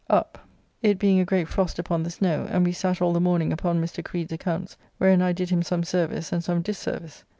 Up, 0.09 0.39
it 0.81 0.97
being 0.97 1.19
a 1.19 1.25
great 1.25 1.47
frost 1.47 1.77
upon 1.77 2.01
the 2.01 2.09
snow, 2.09 2.47
and 2.49 2.65
we 2.65 2.71
sat 2.71 3.03
all 3.03 3.13
the 3.13 3.21
morning 3.21 3.53
upon 3.53 3.79
Mr. 3.79 4.03
Creed's 4.03 4.33
accounts, 4.33 4.75
wherein 4.97 5.21
I 5.21 5.31
did 5.31 5.51
him 5.51 5.61
some 5.61 5.83
service 5.83 6.31
and 6.31 6.43
some 6.43 6.63
disservice. 6.63 7.23